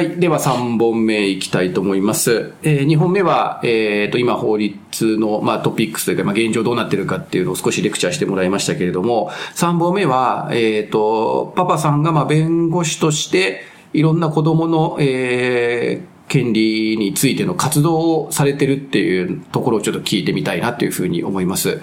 [0.00, 0.18] はい。
[0.18, 2.54] では3本目いきたいと思います。
[2.62, 13.60] えー、2本目は、えっ、と、今法律の、まあ、トピックスというか、まあ、現状どうなってるかっていうのを少しレクチャーしてもらいましたけれども、3本目は、えっ、と、パパさんが、まあ、弁護士として、
[13.92, 21.78] いろんな子供の、えー、権利についての活動をされてるっていうところをちょっと聞いてみたいなというふうに思います。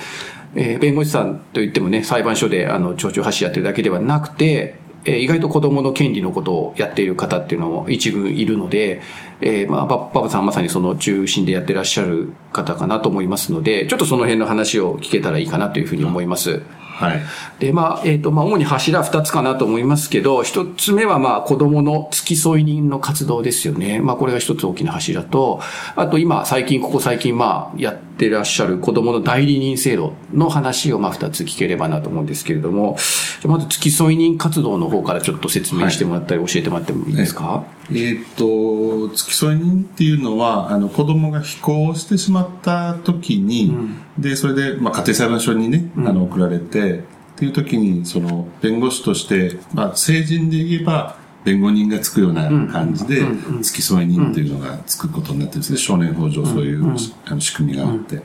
[0.55, 9.01] えー弁護士さんといってもね、裁判所であの、町長発信やってるだけではなくて、えー意外と子供の権利のことをやっている方っていうのも一軍いるので、
[9.41, 16.61] えーまあ、パパパさんまさにその中心でやってらっしゃる方かなと思いますので、ちょっとその辺の話を聞けたらいいかなというふうに思います。
[16.97, 17.21] はい。
[17.59, 24.01] で、まあ、えっ、と、まあ、主に柱二つかなと思いますけど、一つ目は、まあ、子供の付き添い人の活動ですよね。
[24.01, 25.61] まあ、これが一つ大きな柱と、
[25.95, 32.97] あと今、最近、ここ最近、まあ、やってらっしゃる子供の代理人制度の話を、まあ、二つ聞ければなと思うんですけれども、
[33.45, 43.73] まず付き添い人活動の方からちょっと説明してもらったり、教えてもらってもいいですか、えーっと、付き添い人っていうのは、あの、子供が非行をしてしまった時に、
[44.17, 47.01] で、それで、まあ、家庭裁判所にね、あの、送られて、っ
[47.39, 53.21] ていう時に、その、弁護士として、まあ、成人で言えば、弁護人がつくような感じで、
[53.61, 55.79] 付き添い人っていうのがつくことになってるんですね。
[55.79, 56.93] 少年法上そういう、
[57.25, 58.21] あの仕組みがあって。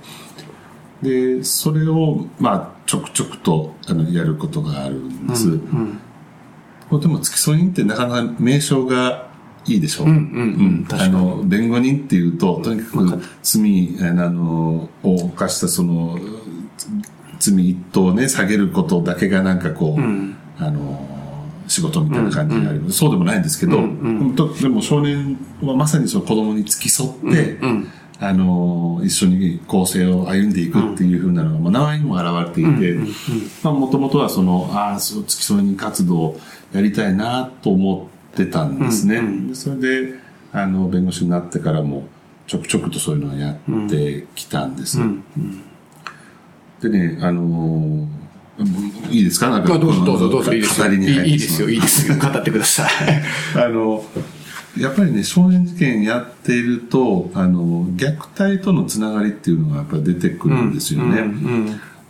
[1.03, 5.57] で、それを、まあ、ちょくちょくと、あの、やることがあるんです。
[6.91, 9.29] これでも付き添い人ってなかなか名称が
[9.67, 10.09] いいでしょう。
[10.09, 10.19] うんう
[10.81, 11.15] ん確かに。
[11.15, 16.19] あの、弁護人っていうと、とにかく罪、あの、を犯したその、
[17.39, 20.03] 罪一等をね、下げることだけがなんかこう、
[20.59, 21.12] あの、
[21.69, 23.77] 仕事みたいな感じになる、そうでもないんですけど、
[24.61, 27.59] でも少年はまさにその子供に付き添って、
[28.21, 32.95] あの、一緒に構成を歩んでいくっていうふうなのが、まあ、名前にも表れていて、
[33.65, 36.41] まあ、もともとはその、ああ、そう、付き添い人活動を
[36.73, 39.21] やりたいなと思ってたんですね。
[39.49, 40.15] でそれで、
[40.53, 42.07] あの、弁護士になってからも、
[42.47, 45.01] ちょくちょくとそういうのをやってきたんです。
[46.81, 48.09] でね、あの
[49.11, 49.51] いいですか？
[49.51, 50.87] なんかどうぞどうぞどうぞいいですよ。
[51.25, 52.17] いいですよ、いいですよ。
[52.21, 52.89] 語ってください。
[53.57, 54.05] あの、
[54.79, 61.19] やっぱりね、少年事件やっていると、あの、虐待とのつながりっていうのがやっぱり出てくるんですよね。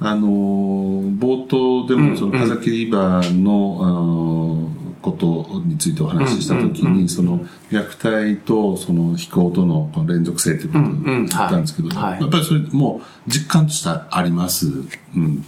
[0.01, 4.69] あの、冒頭でもその風切り場の、あの
[5.03, 14.69] ことについてお話ししたときに、その虐待とその非行との連続性ということを言ったんですけど、やっぱりそれもう実感としてあります。
[15.17, 15.45] うん。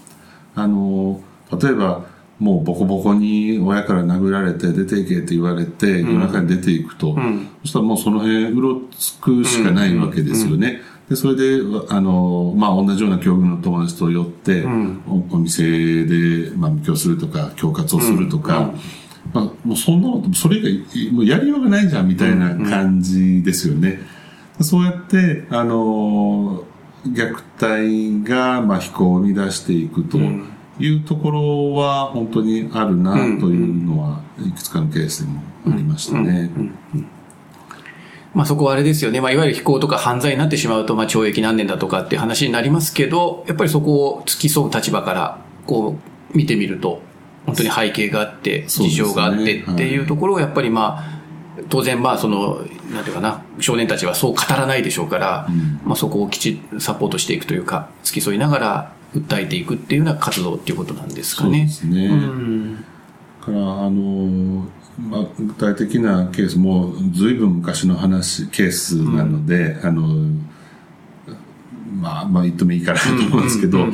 [0.55, 1.21] あの、
[1.61, 2.07] 例えば、
[2.39, 7.17] もうボコボコに親から殴られて出ていけって言われて、夜中に出ていくと、
[7.63, 10.81] そしたらもうその辺うろつくしかないわけですよね。
[11.09, 11.61] で、それで、
[11.91, 14.65] あの、まあ、同じような境遇の友達と寄って、
[15.07, 18.73] おお店で、まあ、勉強するとか、恐喝をするとか、
[19.33, 24.01] まあ、もうそんなの、それ以外、もうやりようがないじゃん、みたいな感じですよね。
[24.61, 26.65] そうやって、あの、
[27.07, 30.19] 虐待が、まあ、非行を生み出していくと
[30.79, 36.51] いうところは、本当にあるな、というのは、いくつかのケースでもありましたね。
[38.35, 39.21] まあそこはあれですよね。
[39.21, 45.97] まあいわゆる非行とか犯罪になってしまうと、まあ懲役何年だとかっていう話になりますけど、やっぱりそこを付き添う立場から、こ
[46.33, 47.01] う、見てみると、
[47.47, 51.21] 本当に背景があって、事情があってっていうところをやっぱりまあ、
[51.69, 55.49] 当然まあその、なんていうかな、少年たちはそう語らないでしょうから、
[55.85, 61.69] まあそこをきちっとサポートしていくというか、付き添いながら訴えていくっていうような活動っていうことなんですかそうでね。
[61.69, 62.11] すね。
[63.41, 64.67] から、あの、
[64.99, 70.31] まあ、具体的なケースも、ずいぶん昔の話、ケースなので、あの、
[72.01, 73.87] まあ、まあ言ってもいいかなと思うんですけど、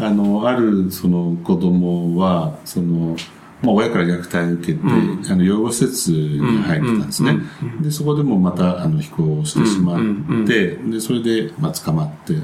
[0.00, 3.16] あの、あるその子供は、その、
[3.62, 7.38] まあ、親から虐待を受けて、あの、養護施設に入ってたんですね。
[7.80, 12.34] で、そこでもまた、あの、飛行してしまって、で、それで、まあ、捕まって、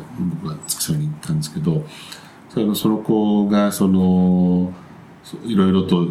[0.42, 1.86] 僕は付き添いに行ったんですけど、
[2.48, 4.72] そのその子が、その、
[5.44, 6.06] いろいろと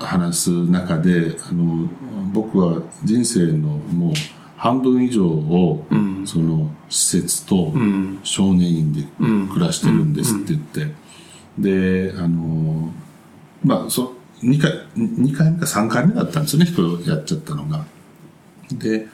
[0.00, 1.88] お話す中で、あの、
[2.32, 4.12] 僕は人生のもう
[4.56, 5.86] 半分以上を、
[6.24, 7.72] その施設と
[8.22, 9.04] 少年院で
[9.52, 10.94] 暮らしてるんですって言って、
[11.58, 12.92] で、あの、
[13.64, 17.84] まあ、そ、2回、2回目か3回目だったんですよね、人をやっちゃったのが。
[18.72, 19.06] で、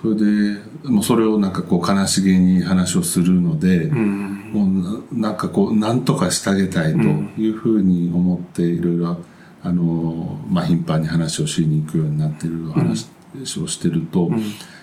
[0.00, 7.00] それで、もうそれをなんかこう悲しげに話をするので、もうななんかこう、なんとかしてあげたいと
[7.40, 9.18] いうふうに思って、いろいろ、
[9.62, 13.08] あの、まあ、頻繁に話をしに行くようになっている話
[13.60, 14.30] をしてると、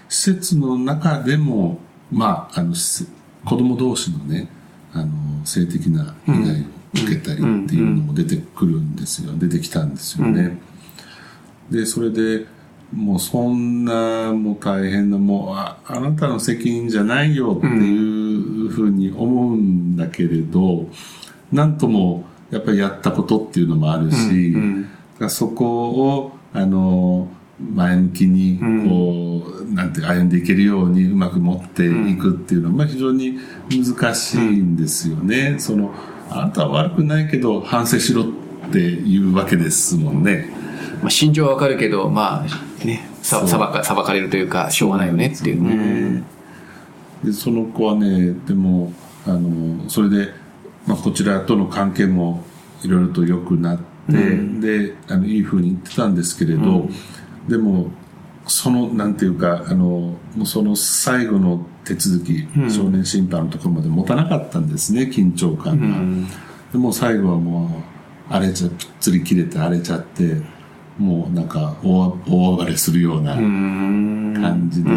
[0.08, 1.80] 施設の中でも、
[2.12, 4.50] まあ、あの、子供同士のね、
[4.94, 5.08] あの、
[5.46, 6.64] 性的な被害を
[6.94, 9.34] 受けたりっていうのも出てくるんですよ。
[9.38, 10.58] 出てきたんですよね。
[11.70, 12.46] で、それで、
[12.94, 20.88] もうそんなもう大変なもうああなたの責任じゃないよっていうふうに思うんだけれど、
[21.52, 27.28] なんともやっぱりやったことっていうのもあるし、うんだからそこをあの
[27.74, 33.40] 前向きにこう、なんていうか歩んでいけるようにうまく持っていくっていうのは、まあ、非常に
[33.70, 35.56] 難しいんですよね。
[35.58, 35.92] その
[36.30, 38.26] あなたは悪くないけど反省しろっ
[38.72, 40.50] ていうわけですもんね。
[41.02, 45.64] まあ、心情はわかるけど、まあ、ね、さ裁か裁かれるというか、しょうがないよねっていう。
[45.64, 46.24] ね。
[47.24, 48.94] でその子はねでも
[49.26, 50.34] あのそれで、
[50.86, 52.44] まあ、こちらとの関係も
[52.84, 53.80] いろいろと良くなっ
[54.10, 56.88] て、であのいいふうに言ってたんですけれど、
[57.48, 57.92] でも
[58.46, 66.32] そのなんていうかあのもうその最後の手続き、少年審判のところまで持たなかったんですね緊張感が、
[66.72, 67.84] でもう最後はも
[68.30, 70.42] う荒れちゃぷっつり切れて荒れちゃって
[70.98, 74.92] もうなんか大大暴れするような感じで,、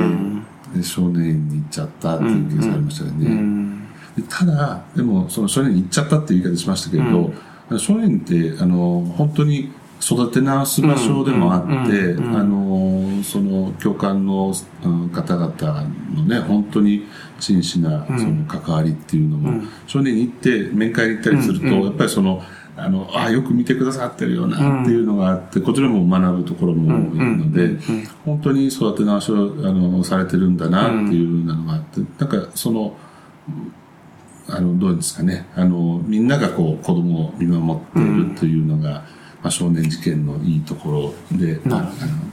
[0.75, 7.33] で少年院に行っちゃったっていうケースがありましたよね、でただでもその少年院に行っちゃったっていう言い方しましたけれど、
[7.79, 14.53] 少年院ってあの本当に育て直す場所でもあって、あのその教官の
[14.83, 15.83] うん方々
[16.15, 17.07] のね本当に
[17.39, 22.43] 真摯なその関わりっていうのも、少年に行って面会に行ったりすると、やっぱりその
[22.77, 27.79] あのあよく見てくださってるよなっていうのがあって、こちらも学ぶところも多いので、
[28.25, 29.39] 本当に育て直しをあ
[29.71, 32.97] のされてるんだなっていうのがあって、なんかその
[34.49, 39.05] あのどうですかねあのみんながこう子供を見守っているというのが、
[39.43, 41.87] まあ、少年事件のいいところで、なる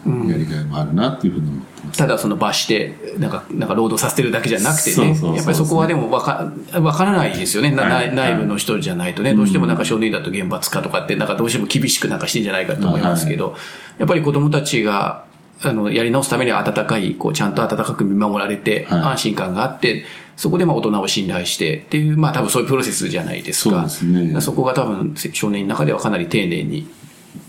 [0.06, 1.98] あのやりがいもあるなっていうふうに思ってます。
[1.98, 6.52] ただその罰して、なんか、なんか労働させてるだけじゃなくてねそうそうそう、やっぱりそこはでもわか、
[6.82, 7.72] わからないですよね。
[7.72, 13.56] なはい内内部の人じゃないとね、どうしてもなんか少年院だと厳罰化とかって、なんかどうしても厳しくなんかしてんじゃないかと思いますけど、
[13.98, 15.26] やっぱり子供たちが、
[15.64, 19.00] あの、やり直すためには温かい、こう、ちゃんと温かく見守られて、はい。
[19.02, 20.06] 安心感があって、
[20.36, 23.70] そこでまあ大人を信頼してっていう、まあ多分そういうプロセスじゃないですか。
[23.72, 24.42] そうですね。
[24.42, 26.88] そこが多分少年院の中ではかなり丁寧に、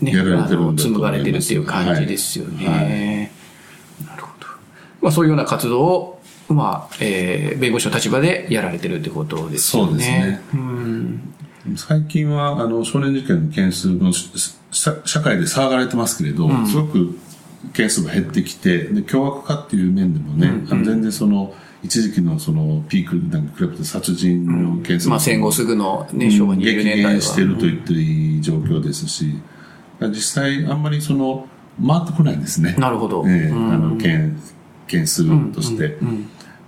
[0.01, 2.67] ね、やられてる紡がれてるっていう感じですよね。
[2.67, 4.47] はいなるほど。
[5.01, 9.89] まあそういうような活動を、まあ、えー、弁護士の立場でやられてるってことですよね。
[9.89, 11.33] そうですねうん。
[11.75, 14.31] 最近はあの少年事件の件数のし
[14.71, 17.17] 社社会で騒がれてますけれど、すごく
[17.73, 21.53] 件数が減ってきてで凶悪化っていう面でもね、あの全然その
[21.83, 27.11] 一時期のそのピークなんか比べて殺人の件数まあ戦後すぐのね、昭和20激年代は。
[27.11, 29.39] 減してると言っていい状況ですし、
[30.07, 31.47] 実際あんまりその
[31.85, 32.75] 回ってこないんですね。
[32.77, 33.23] なるほど。
[33.27, 34.41] えあの件
[34.87, 35.97] 件数として、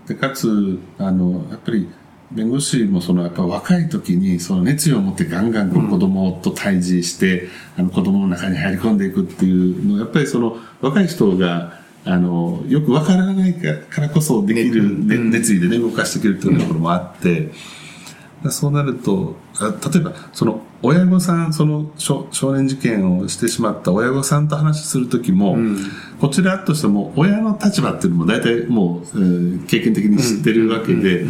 [0.08, 1.90] でかつあのやっぱり
[2.32, 7.48] 弁護士もそのやっぱ若い時にその熱意を持ってガンガン子供と対峙して、
[7.78, 17.52] あの子供の中に入り込んでいくっていうのをやっぱりその若い人があのよくわからないからこそできる、ね熱意でね動かしていけるっていうところもあって。
[18.50, 25.58] そうなると、あ例えば、その、親御さん、その少少年事件をしてしまった親御さんと話するときも、
[26.20, 31.26] こちらとしても、親の立場っていうのも大体もう、えー経験的に知ってるわけで、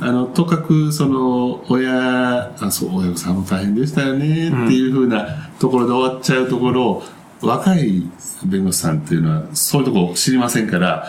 [0.00, 7.02] あの、とかく、その、親、あ、そう、親御さんも大変でしたよね、っていうふうなところで終わっちゃうところを、
[7.40, 8.02] 若い
[8.44, 11.06] 弁護士さんっていうのは、そういうところ知りませんから、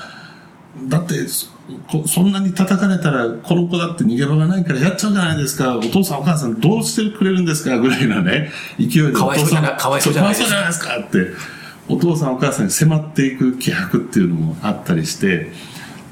[0.88, 1.16] だって
[2.08, 5.78] そんなに叩かれたらこの子だって逃げ場がないからやっちゃうじゃないですか。
[5.78, 11.50] お父さんお母さんどうしてくれるんですかぐらいのね勢いでお父さんかわいそうじゃないですかかわいそうじゃないですかって
[11.90, 15.52] お父さんお母さんに迫っていく気迫っていうのもあったりして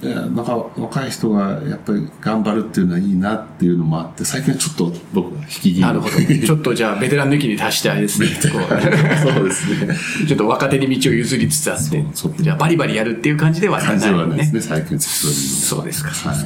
[0.01, 6.15] なんか若い人がやっぱり頑張るっていうのはいいなっていうのもあって最近はちょっと僕は引き気味なるほど。
[6.45, 8.27] ちょっとじゃあ、ベテランの域に達してあれですね。
[8.51, 8.59] こ
[9.33, 14.59] そうですねうちょっと若手に道を譲りつつあってそうそう、じゃあバリバリやるっていう感じではない感じではないですね。
[14.59, 16.09] ね最近そうですか。
[16.29, 16.37] はい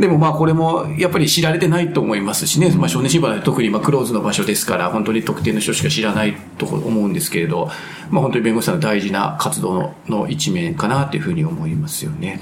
[0.00, 7.70] でもまあこれもやっぱり知られてないと思いますしね、まあ少年審判は特にまあクローズの場所ですから、本当に特定の人しか知らないと思うんですけれど、
[8.10, 12.40] まあ本当に弁護士さんの大事な活動のの一面かなというふうに思いますよね。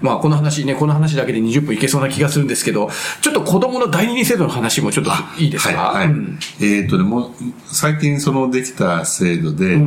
[0.00, 5.10] まあこの話ね、この話だけで20分いけそうな気がするんですけど、ちょっと子供の代理人制度の話もちょっと
[5.40, 5.76] いいですか？
[5.76, 6.12] はい、はい。
[6.12, 6.38] うん。
[6.60, 7.30] えっ、とね、もう、
[7.66, 9.80] 最近そのできた制度で、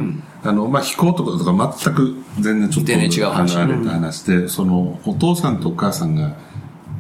[0.44, 3.56] あの、まあ、非行とかとか全く全然ちょっと全然違う話。
[3.58, 6.36] 離れた話で、その、お父さんとお母さんが、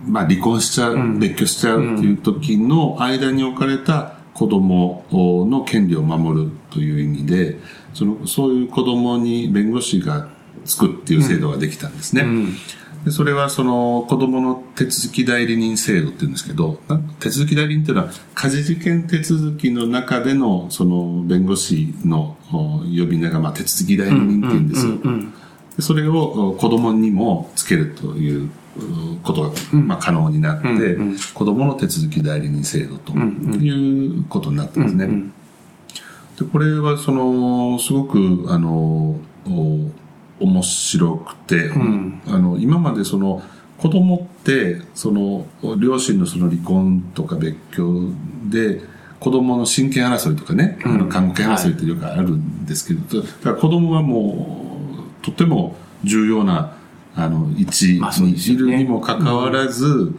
[0.08, 7.58] まあ、離婚しちゃう、別居しちゃうっていう時の間に置かれた子供の権利を守るという意味で、
[7.94, 10.28] その、そういう子供に弁護士が
[10.65, 12.25] つくっていう制度ができたんですね。
[13.06, 24.98] でそれはその子供の手続き代理人制度って言うんですけど、な手続き代理人っていうのは家事事件手続きの中でのその弁護士のお呼び名がまあ手続き代理人って言うんですよ。
[25.77, 30.98] でそれをお子供にもつけるといううことが、まあ、可能になって、
[31.34, 35.32] 子供の手続き代理人制度ということになってますね。
[36.39, 39.91] でこれはそのすごくあのお
[40.41, 41.71] 面白くて、
[42.27, 43.41] あの今までその
[43.77, 45.45] 子供ってその
[45.77, 48.12] 両親のその離婚とか別居
[48.50, 48.81] で
[49.19, 54.77] 子供の親権争いとかね、あの監護権争いってよくあるんですけど、だから子供はも
[55.21, 56.75] うとても重要な
[57.15, 60.13] あの位置まあそうにいるにもかかわらず、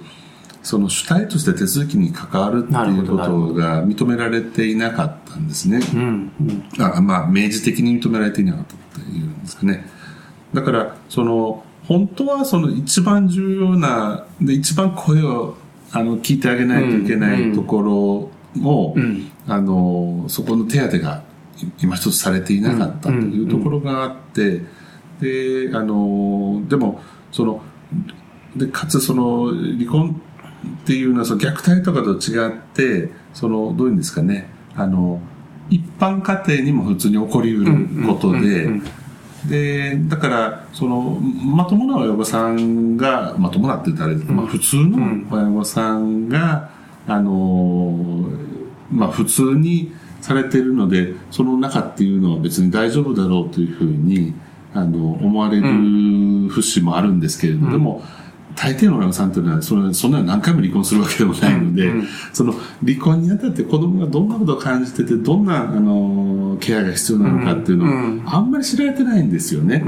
[0.63, 5.81] その主体として手続きに関わるっていうことが認められていなかったんですね。
[5.95, 6.33] うん。
[6.41, 6.83] うん。
[6.83, 9.85] あまあ、明示的に認められていなかったっていうんですかね。
[10.55, 15.57] だから、その、本当はその一番重要な、で、一番声を、
[15.93, 19.31] あの、聞いてあげないといけないところを、ん。
[19.47, 21.23] あの、そこの手当が
[21.81, 24.63] 今一つされていなかったというところがあって、
[25.21, 27.63] で、あの、でも、その、
[28.57, 30.21] で、かつその、離婚
[30.83, 35.21] っていうのはその虐待とかと違って、その、どういうんですかね、あの、
[35.71, 38.69] 一般家庭にも普通に起こりうることで、
[39.49, 46.71] で、だから、その、まともな親御さんが、まともなって言ったらまあ普通の親御さんが、
[47.07, 48.25] あの、
[48.91, 54.35] まあ普通にされているので、その中っていうのは別に大丈夫だろうというふうに、
[54.75, 58.03] あの、思われる節もあるんですけれど、でも、
[58.55, 61.91] 大抵の親御さんというのはそのそんなの何回も離婚するわけでもないので、
[62.33, 62.53] その
[62.85, 69.85] 離婚にあたって子供がどんなことを感じててどんなあのケアが必要なのかっていうのはあんまり知られてないんですよね。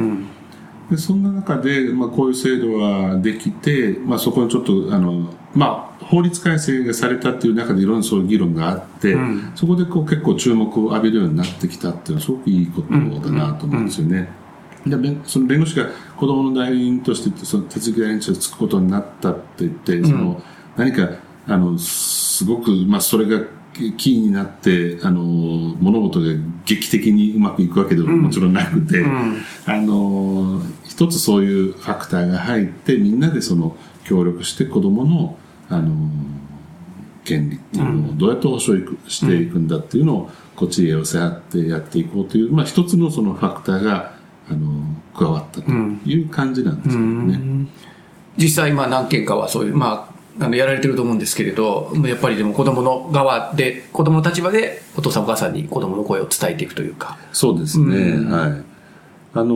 [0.90, 9.16] でそんな中で、まあ、こういう制度ができて、まあ、そこにちょっとあの、まあ、法律改正がされたっていう中でいろんなそういう議論があって、
[9.54, 14.28] そこでこう結構注目を浴びるようになってきたっていうのはすごくいいことだなと思うんですよね。
[14.86, 20.42] で弁その弁護士が子供の代理人としてその手続き代理人としてつくことになったって言って、その
[20.76, 21.08] 何か
[21.46, 26.26] あのすごく、まあ、それがキーになってあの物事が
[26.64, 29.04] 劇的にうまくいくわけでももちろんなくて、
[29.66, 35.38] あの一つそういうファクターが入ってみんなでその協力して子供の
[35.68, 36.10] あの
[37.24, 44.14] 権利っていうのをどうやって保障していくんだっていうのをこっちへ寄せ合ってやっていこうという、まあ、一つのそのファクターが
[44.48, 47.66] あの加わったという感じなんですけどね。
[48.36, 57.18] 実際、まあ何件かはそういう、まあ、あの、やられてると思うんですけれど、やっぱりでも子供の側で、子供の立場でお父さんお母さんに子供の声を伝えていくというか。
[57.32, 58.64] そうですね、はい。
[59.36, 59.54] あの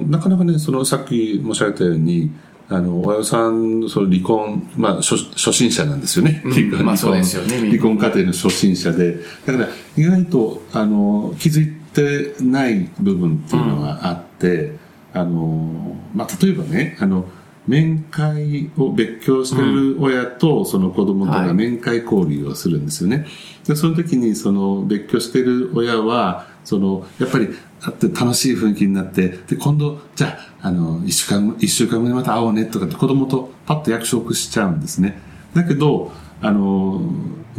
[0.00, 2.30] ーなかなかね、そのさっき申し上げたように、
[2.68, 6.42] あの、親御さん、その離婚、まあ、初初心者なんですよね。
[6.44, 9.16] 離婚まあそうですよね離婚家庭の初心者で。
[9.46, 14.72] だから、意外と、あの、気づいてない部分っていうのがあって、
[15.12, 17.26] あの、まあ、例えばね、あの、
[17.66, 23.26] 面会を別居してる親とその子供とはいが面会交流をするんですよね。
[23.66, 27.48] で、その時にその別居してる親は、その、やっぱり
[27.80, 35.20] 会って楽しい雰囲気になって、で、今度、じゃあ、あの、一週間、一週間後にまた会おうねとかって子供とパッと約束しちゃうんですね。
[35.54, 37.00] だけど、あの、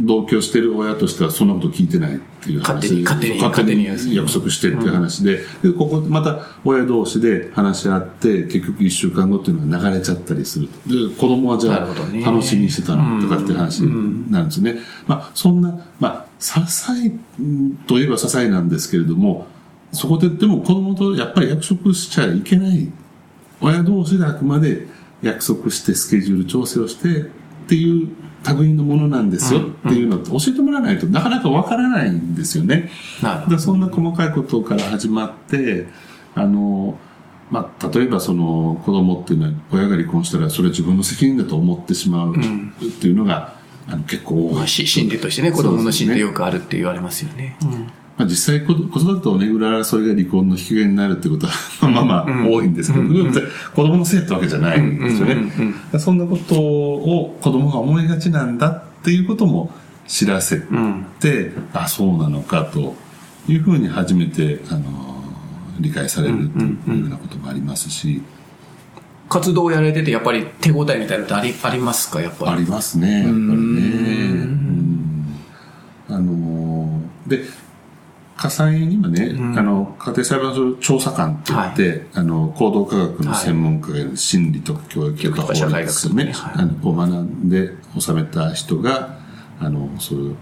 [0.00, 10.88] 同居してる親としてはそんなこと聞いてないっていう話勝手に勝手に約束してっていう話で、で、ここまた親同士で話し合って、結局一週間後っていうのが流れちゃったりすると。
[10.88, 14.76] で、子供はじゃあ楽しみにしてたのとかっていう話になるんですね。
[15.06, 17.12] まあ、そんな、まあ、些細
[17.86, 19.48] といえば些細なんですけれども、
[19.92, 22.88] そこででも子供とやっぱり約束しちゃいけない。
[23.60, 24.86] 親同士であくまで
[25.22, 27.28] 約束してスケジュール調整をして
[27.68, 28.08] っていう
[28.58, 32.88] 類のものなんですよっていうのって教えてもらわないとなかなかわからないんですよね。
[33.22, 35.86] なるほでそんな細かいことから始まって
[36.34, 36.98] あの、
[37.50, 42.40] まあ、例えばその子供っていうのは親が離婚したらそれ自分の責任だと思ってしまうっ
[43.00, 43.54] ていうのが、
[43.86, 44.54] あの結構多い。
[44.54, 47.58] ま心理としてね、子供の心理よくあるって言われますよね。
[48.18, 51.52] まあ、実際子子育てを巡る争いが離婚の引き金になるってことは
[51.88, 53.42] まあまあ多いんですけど、別に
[53.74, 55.52] 子供のせいってわけじゃないんですよね。
[55.98, 59.72] そんなことを子供が思いがちなんだっていうことも
[60.08, 60.60] 知らせ
[61.20, 62.96] て、あ、そうなのかと
[63.48, 65.22] いうふうに初めて、あの、
[65.78, 68.20] 理解されるっていうようなこともありますし、
[69.28, 72.50] 活動をやられてて、やっぱり手応えみたいなのってありありますか、やっぱり。
[72.50, 73.42] ありますね、やっぱりね。
[73.48, 73.54] う
[74.44, 75.26] ん。
[76.08, 76.78] あのー
[77.28, 77.44] で、
[78.38, 86.24] 火災にはね、あの、家庭裁判所調査官って言って、あの、行動科学の専門家が心理とか教育とか社法会学とかね。
[86.26, 86.62] 律ね、はい。
[86.62, 89.18] あのを学んで収めた人が、
[89.58, 90.36] あの、そういう、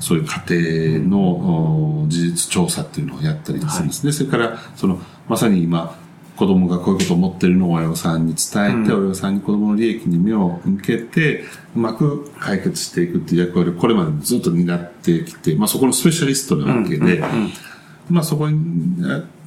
[0.00, 4.12] そういう家庭の、お事実調査っていうのをやったりするんですね。
[4.12, 4.98] それから、その、
[5.28, 5.94] まさに今、
[6.36, 11.44] 子供がこういうことを思ってるのを親御さんに伝えて、親御さんに子供の利益に目を向けて、
[11.76, 17.22] うまく解決していくっていう役割をこれまでずっと担ってきて、まあそこのスペシャリストなわけで、
[18.08, 18.56] まあそこに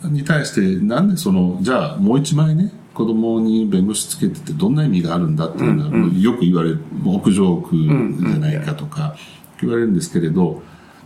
[0.04, 9.16] に対して、なんでその、じゃあもう一枚ね、子供に弁護士つけててどんな意味があるんだっていうのは、よく言われる、屋上区じゃないかとか
[9.62, 10.62] 言われるんですけれど、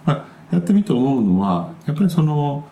[0.06, 2.68] まあ、やってみて思うのは、やっぱりその、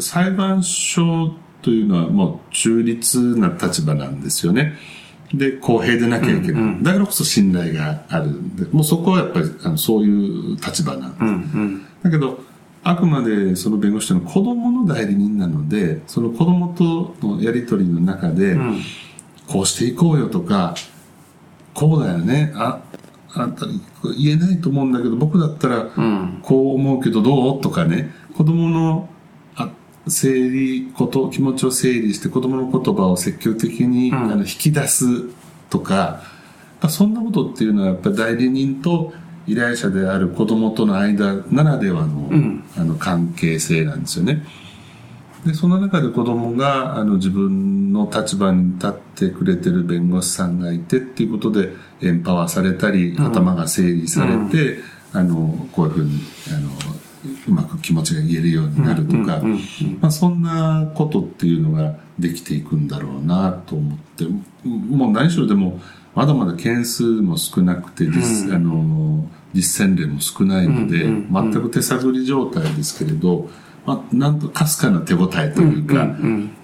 [0.00, 4.74] 裁判所というのはもう中立な立場なんですよね。
[5.32, 6.82] で、公平でなきゃいけない。
[6.82, 8.30] だからこそ信頼がある。
[8.30, 12.04] んで、もうそこはやっぱりあのそういう立場なんです。
[12.04, 12.42] だけど、
[12.82, 18.58] あくまでその弁護士というのは子供の代理人なので、その子供とのやりとりの中で、
[19.46, 20.74] こうしていこうよとか、
[21.74, 22.80] こうだよね、あ、
[23.34, 23.80] あんたに
[24.18, 25.90] 言えないと思うんだけど、僕だったら、
[26.42, 27.60] こう思うけどどう？
[27.60, 29.19] とかね、子供のあ
[30.10, 35.04] 整理こと、気持ちを整理して子供の言葉を積極的に、あの引き出す
[35.70, 36.22] とか、
[36.88, 39.12] そんなことっていうのはやっぱり代理人と
[39.46, 42.30] 依頼者である子供との間ならではの,、
[42.76, 44.44] あの関係性なんですよね。
[45.44, 54.78] で、その中で子供があの自分の立場に立ってくれてる弁護士さんがいてっていうことでエンパワーされたり、頭が整理されて、
[55.12, 56.70] あの、こういうふうに、あの、
[57.48, 59.42] うまく気持ちが言えるようになるとか、
[60.00, 64.24] まあそんなことっていうのができていくんだろうなと思って、
[64.64, 65.80] もう何しろでも、
[66.14, 73.48] まだまだ件数も少なくて、実あの実践例も少ないので、全く手探り状態ですけれど、
[73.86, 76.16] まあ、なんとかすかな手応えというか、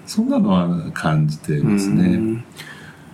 [0.05, 2.43] そんなのは感じていますね。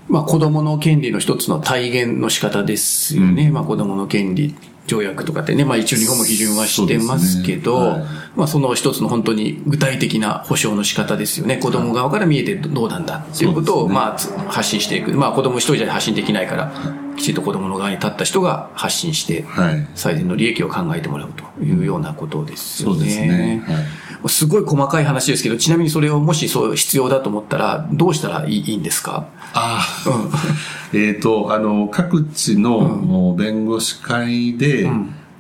[0.08, 3.50] まあ子供の権利の一つの体現の仕方ですよね。
[3.52, 11.58] まあ子供の権利条約とかってね、まあ一応日本も批准はしてますけど、ねはいまあその一つの本当に具体的な保障の仕方ですよね。
[11.58, 15.12] 子供側から見えてどうなんだっていうことを、まあつ発信していく。
[15.12, 16.74] まあ子供一人じゃ発信できないから、
[17.16, 19.88] きちんと子供の側に立った人が発信して、はい。
[19.96, 22.96] 最善の利益を考えてもらうというようなことですよね。
[22.96, 23.64] そうですね。
[23.68, 23.86] はい。
[24.28, 29.28] すごい細かい話ですけど、ちなみにそれをもしそう必要だと思ったら、どうしたらいいんですか？
[29.54, 30.30] ああ、
[30.94, 34.90] えっと、あの、各地の弁護士会で、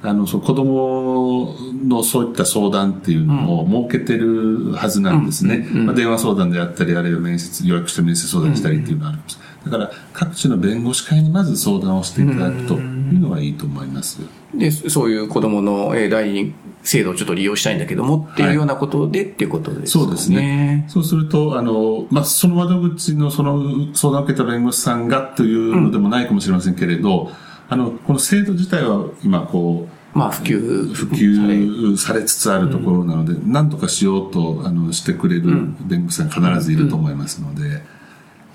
[0.05, 1.55] あの、そう子供
[1.87, 5.65] のそういった相談っていうのを設けてるはずなんですね。
[5.85, 9.39] まあ、電話相談であったり、あるいは面接、予約して面接相談したりっていうのがあるんです。
[9.65, 14.19] だから、各地の弁護士会にまず相談をしていただくというのがいいと思います。
[14.53, 19.87] で、そういう子供のえー代理人制度をちょっと利用したいんだけどもっていうようなことでっていうことですね。
[19.87, 20.85] そうですね。
[20.89, 27.31] そうすると、あの、まあ、その窓口のその相談を受けた弁護士さんがというのでもないかもしれませんけれど、
[27.69, 30.93] あの、この制度自体は今こう、まあ普及。
[30.93, 35.43] 普及されつつあるところなので、何とかしようとあのしてくれる
[35.81, 37.81] 弁護士さん必ずいると思いますので、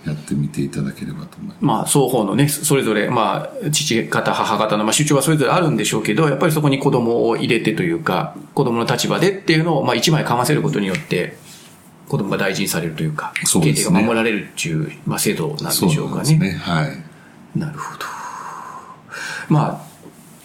[0.06, 1.64] やってみていただければと思います。
[1.64, 11.37] まあ双方のね、それぞれ、まあ父方、母方の、まあ主張はそれぞれあるんでしょうけど、やっぱりそこに子供を入れてというか、子供の立場でっていうのを、まあ一枚かませることによって、
[12.08, 16.24] 子供が大事にされるというか、そうですねが守られるっていう、まあ制度なんでしょうかね。
[16.24, 16.52] そうですね。
[16.52, 17.58] はい。
[17.58, 18.04] なるほど。
[19.48, 19.88] まあ、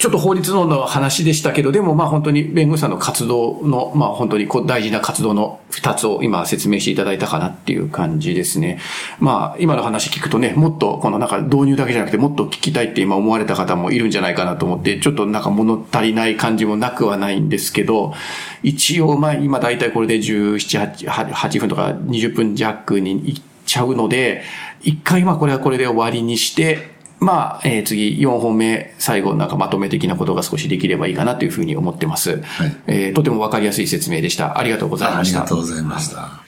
[0.03, 8.81] ちょっと法律論の話でしたけど、でもまあ本当に弁護士さんの活動の、まあ本当にこう大事な活動の二つを今説明していただいたかなっていう感じですね。
[9.19, 18.13] まあ今の話聞くとね、もっとこのなんか導入だけじゃなくてもっと聞きたいって今思われた方もいるんじゃないかなと思って、ちょっとなんか物足りない感じもなくはないんですけど、
[18.61, 24.43] 一応まあ今大体これで17、8, 8分とか20分弱にいっちゃうので、
[24.81, 26.91] 一回まあこれはこれで終わりにして、
[27.23, 32.41] まあ、えー次4本目、最後なんかまとめ的なことが少しできればいいかなというふうに思ってます。
[32.41, 34.57] はいえーとてもわかりやすい説明でした。
[34.57, 35.39] ありがとうございあました。
[35.39, 36.42] りがとうございました。